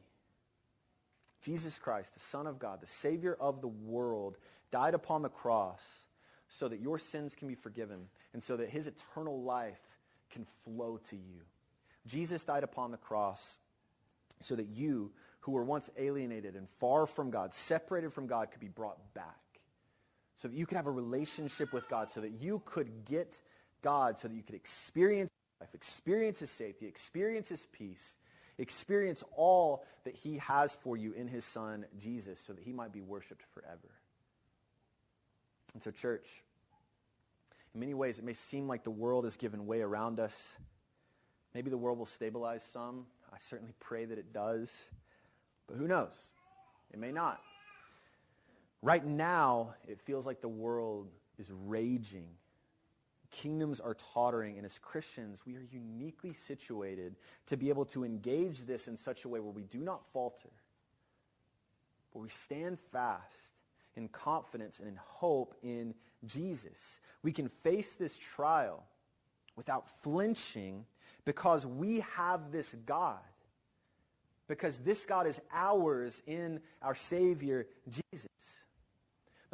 [1.44, 4.38] Jesus Christ, the Son of God, the Savior of the world,
[4.70, 5.82] died upon the cross
[6.48, 9.80] so that your sins can be forgiven and so that his eternal life
[10.30, 11.42] can flow to you.
[12.06, 13.58] Jesus died upon the cross
[14.40, 18.60] so that you who were once alienated and far from God, separated from God, could
[18.60, 19.36] be brought back.
[20.38, 23.40] So that you could have a relationship with God, so that you could get
[23.82, 25.30] God, so that you could experience
[25.60, 28.16] life, experience his safety, experience his peace,
[28.58, 32.92] experience all that he has for you in his son, Jesus, so that he might
[32.92, 33.90] be worshiped forever.
[35.72, 36.42] And so, church,
[37.74, 40.54] in many ways, it may seem like the world is given way around us.
[41.54, 43.06] Maybe the world will stabilize some.
[43.32, 44.88] I certainly pray that it does.
[45.66, 46.28] But who knows?
[46.92, 47.40] It may not.
[48.82, 52.28] Right now, it feels like the world is raging.
[53.34, 57.16] Kingdoms are tottering, and as Christians, we are uniquely situated
[57.46, 60.52] to be able to engage this in such a way where we do not falter,
[62.12, 63.52] but we stand fast
[63.96, 67.00] in confidence and in hope in Jesus.
[67.24, 68.84] We can face this trial
[69.56, 70.86] without flinching
[71.24, 73.18] because we have this God
[74.46, 78.28] because this God is ours in our Savior, Jesus.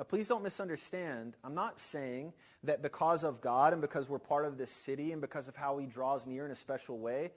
[0.00, 1.36] Now, please don't misunderstand.
[1.44, 2.32] I'm not saying
[2.64, 5.76] that because of God and because we're part of this city and because of how
[5.76, 7.32] he draws near in a special way,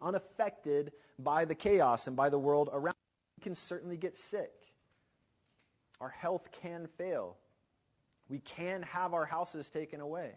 [0.00, 2.94] unaffected by the chaos and by the world around.
[3.36, 4.52] We can certainly get sick.
[6.00, 7.36] Our health can fail.
[8.28, 10.36] We can have our houses taken away.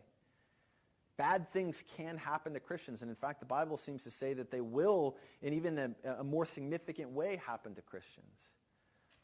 [1.16, 3.04] Bad things can happen to Christians.
[3.04, 6.24] And in fact, the Bible seems to say that they will, in even a, a
[6.24, 8.34] more significant way, happen to Christians.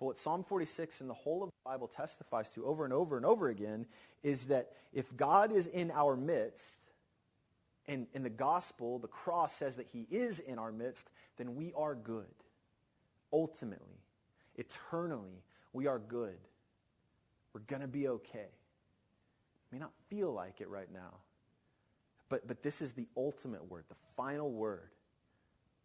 [0.01, 3.17] But what Psalm 46 and the whole of the Bible testifies to over and over
[3.17, 3.85] and over again
[4.23, 6.79] is that if God is in our midst,
[7.87, 11.71] and in the gospel, the cross says that he is in our midst, then we
[11.77, 12.25] are good.
[13.31, 14.01] Ultimately,
[14.55, 16.39] eternally, we are good.
[17.53, 18.47] We're going to be okay.
[19.71, 21.17] May not feel like it right now,
[22.27, 24.89] but, but this is the ultimate word, the final word.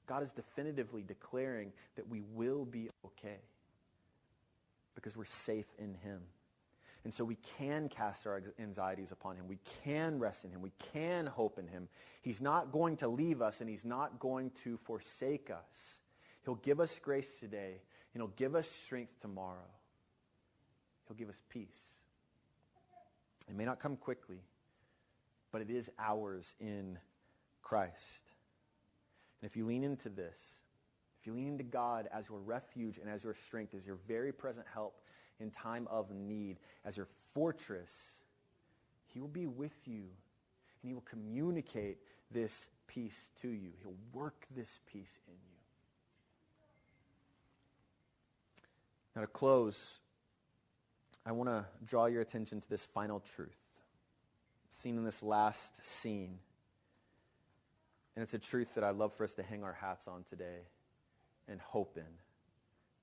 [0.07, 3.41] God is definitively declaring that we will be okay
[4.97, 6.23] because we're safe in him.
[7.05, 9.47] And so we can cast our anxieties upon him.
[9.47, 10.61] We can rest in him.
[10.61, 11.87] We can hope in him.
[12.21, 16.01] He's not going to leave us and he's not going to forsake us.
[16.45, 17.81] He'll give us grace today
[18.13, 19.71] and he'll give us strength tomorrow.
[21.07, 21.79] He'll give us peace.
[23.49, 24.41] It may not come quickly,
[25.53, 26.99] but it is ours in
[27.63, 28.23] Christ.
[29.41, 30.39] And if you lean into this,
[31.27, 34.67] you lean into God as your refuge and as your strength, as your very present
[34.73, 35.01] help,
[35.41, 36.59] in time of need.
[36.85, 38.19] As your fortress,
[39.07, 40.05] he will be with you
[40.83, 41.99] and he will communicate
[42.31, 43.71] this peace to you.
[43.83, 45.41] He'll work this peace in you.
[49.15, 50.01] Now, to close,
[51.25, 53.57] I want to draw your attention to this final truth
[54.69, 56.39] seen in this last scene.
[58.15, 60.61] And it's a truth that I'd love for us to hang our hats on today
[61.49, 62.03] and hope in.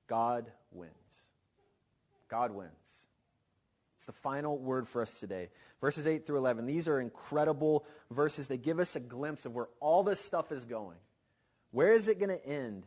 [0.08, 0.92] God wins.
[2.30, 2.72] God wins.
[3.98, 5.50] It's the final word for us today.
[5.80, 6.66] Verses 8 through 11.
[6.66, 8.48] These are incredible verses.
[8.48, 10.98] They give us a glimpse of where all this stuff is going.
[11.72, 12.84] Where is it going to end?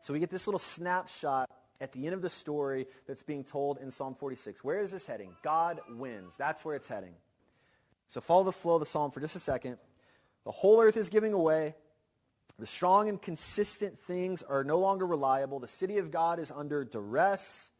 [0.00, 1.48] So we get this little snapshot
[1.80, 4.64] at the end of the story that's being told in Psalm 46.
[4.64, 5.30] Where is this heading?
[5.42, 6.36] God wins.
[6.36, 7.14] That's where it's heading.
[8.08, 9.76] So follow the flow of the psalm for just a second.
[10.44, 11.74] The whole earth is giving away.
[12.58, 15.60] The strong and consistent things are no longer reliable.
[15.60, 17.70] The city of God is under duress.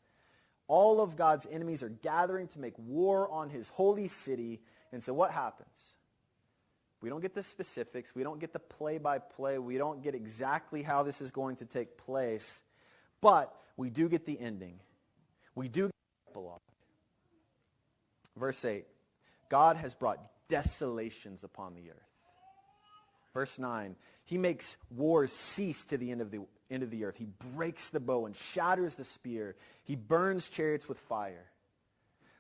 [0.69, 4.61] All of God's enemies are gathering to make war on his holy city.
[4.93, 5.69] And so what happens?
[7.01, 8.15] We don't get the specifics.
[8.15, 9.59] We don't get the play-by-play.
[9.59, 12.63] We don't get exactly how this is going to take place.
[13.21, 14.81] But we do get the ending.
[15.55, 15.95] We do get
[16.27, 16.61] the epilogue.
[18.37, 18.85] Verse 8.
[19.49, 22.08] God has brought desolations upon the earth.
[23.39, 23.95] Verse 9.
[24.25, 26.41] He makes wars cease to the end of the,
[26.73, 27.15] end of the earth.
[27.19, 29.55] He breaks the bow and shatters the spear.
[29.85, 31.47] He burns chariots with fire.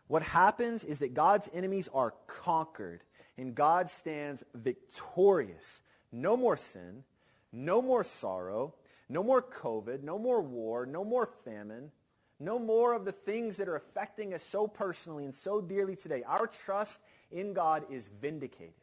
[0.09, 3.05] What happens is that God's enemies are conquered
[3.37, 5.83] and God stands victorious.
[6.11, 7.05] No more sin,
[7.53, 8.75] no more sorrow,
[9.09, 11.93] no more COVID, no more war, no more famine,
[12.41, 16.25] no more of the things that are affecting us so personally and so dearly today.
[16.27, 18.75] Our trust in God is vindicated.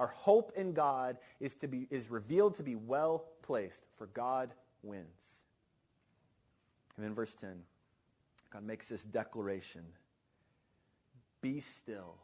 [0.00, 4.54] Our hope in God is, to be, is revealed to be well placed, for God
[4.82, 5.44] wins.
[6.96, 7.50] And then verse 10,
[8.50, 9.82] God makes this declaration.
[11.42, 12.16] Be still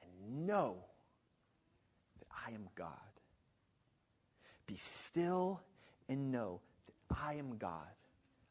[0.00, 0.76] and know
[2.20, 2.88] that I am God.
[4.68, 5.60] Be still
[6.08, 6.60] and know
[7.08, 7.88] that I am God.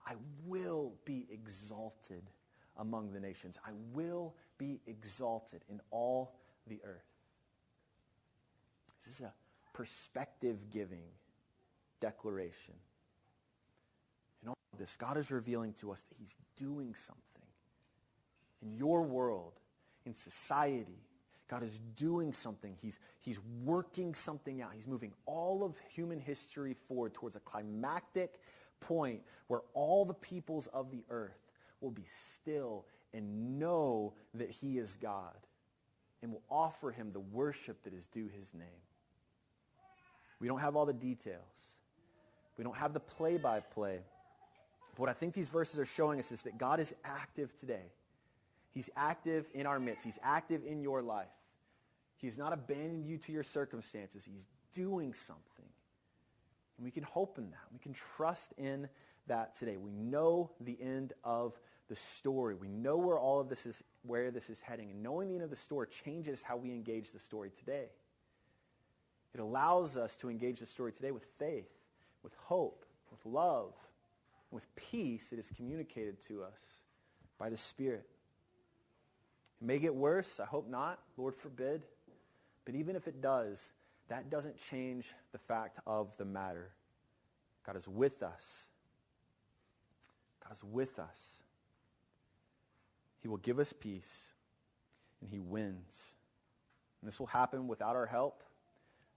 [0.06, 0.16] I
[0.46, 2.24] will be exalted
[2.76, 3.58] among the nations.
[3.66, 6.36] I will be exalted in all
[6.68, 7.09] the earth.
[9.10, 9.34] This is a
[9.74, 11.01] perspective-giving
[11.99, 12.76] declaration.
[14.43, 17.24] In all of this, God is revealing to us that he's doing something.
[18.62, 19.53] In your world,
[20.05, 21.01] in society,
[21.47, 22.76] God is doing something.
[22.80, 24.74] He's, he's working something out.
[24.76, 28.36] He's moving all of human history forward towards a climactic
[28.80, 31.49] point where all the peoples of the earth
[31.82, 35.34] will be still and know that he is God
[36.22, 38.68] and will offer him the worship that is due his name.
[40.40, 41.42] We don't have all the details.
[42.58, 44.00] We don't have the play-by-play.
[44.92, 47.92] But what I think these verses are showing us is that God is active today.
[48.72, 50.04] He's active in our midst.
[50.04, 51.28] He's active in your life.
[52.18, 54.24] He has not abandoned you to your circumstances.
[54.26, 55.66] He's doing something.
[56.78, 57.66] And we can hope in that.
[57.74, 58.88] We can trust in
[59.28, 59.78] that today.
[59.78, 62.56] We know the end of the story.
[62.56, 64.92] We know where all of this is, where this is heading.
[64.92, 67.86] And knowing the end of the story changes how we engage the story today.
[69.34, 71.70] It allows us to engage the story today with faith,
[72.24, 73.74] with hope, with love,
[74.52, 76.60] with peace that is communicated to us
[77.38, 78.08] by the Spirit.
[79.62, 80.40] It may get worse.
[80.40, 81.00] I hope not.
[81.18, 81.84] Lord forbid.
[82.66, 83.72] But even if it does,
[84.08, 86.72] that doesn't change the fact of the matter.
[87.66, 88.68] God is with us.
[90.44, 91.44] God is with us.
[93.22, 94.32] He will give us peace,
[95.22, 96.16] and he wins.
[97.02, 98.44] And this will happen without our help.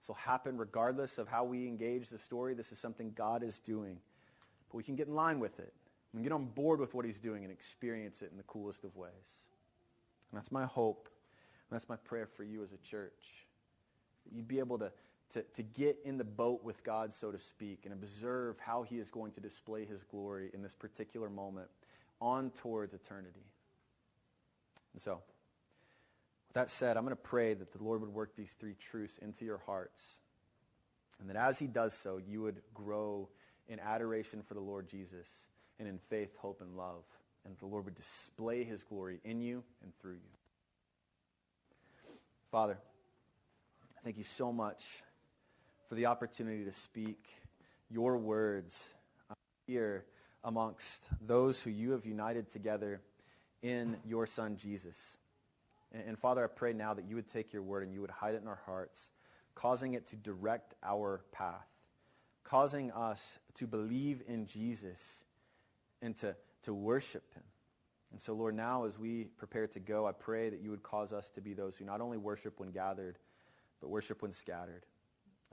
[0.03, 2.55] This will happen regardless of how we engage the story.
[2.55, 3.99] This is something God is doing.
[4.69, 5.73] But we can get in line with it.
[6.13, 8.83] We can get on board with what he's doing and experience it in the coolest
[8.83, 9.13] of ways.
[10.33, 11.09] And that's my hope.
[11.71, 13.47] And that's my prayer for you as a church.
[14.25, 14.91] That you'd be able to,
[15.35, 18.99] to, to get in the boat with God, so to speak, and observe how he
[18.99, 21.69] is going to display his glory in this particular moment
[22.21, 23.47] on towards eternity.
[24.95, 25.21] And so,
[26.53, 29.17] with that said, I'm going to pray that the Lord would work these three truths
[29.23, 30.19] into your hearts.
[31.19, 33.31] And that as he does so, you would grow
[33.69, 35.27] in adoration for the Lord Jesus
[35.79, 37.05] and in faith, hope, and love.
[37.47, 40.37] And that the Lord would display his glory in you and through you.
[42.51, 42.77] Father,
[44.05, 44.85] thank you so much
[45.89, 47.31] for the opportunity to speak
[47.89, 48.93] your words
[49.31, 49.35] uh,
[49.67, 50.05] here
[50.45, 53.01] amongst those who you have united together
[53.63, 55.17] in your Son, Jesus.
[55.93, 58.11] And, and, Father, I pray now that you would take your word and you would
[58.11, 59.11] hide it in our hearts,
[59.55, 61.69] causing it to direct our path,
[62.45, 65.25] causing us to believe in Jesus
[66.01, 67.45] and to, to worship him.
[68.13, 71.13] And so, Lord, now as we prepare to go, I pray that you would cause
[71.13, 73.19] us to be those who not only worship when gathered,
[73.81, 74.85] but worship when scattered.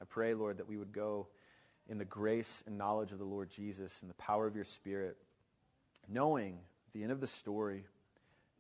[0.02, 1.28] I pray, Lord, that we would go
[1.88, 5.18] in the grace and knowledge of the Lord Jesus and the power of your Spirit,
[6.08, 6.60] knowing
[6.94, 7.86] the end of the story,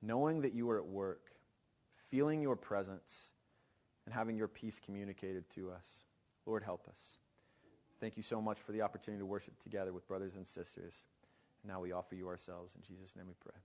[0.01, 1.28] knowing that you are at work,
[2.09, 3.31] feeling your presence,
[4.05, 5.87] and having your peace communicated to us.
[6.45, 7.17] Lord, help us.
[7.99, 11.03] Thank you so much for the opportunity to worship together with brothers and sisters.
[11.61, 12.73] And now we offer you ourselves.
[12.75, 13.59] In Jesus' name we pray.